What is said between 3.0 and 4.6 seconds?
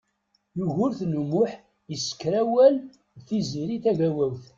d Tiziri Tagawawt.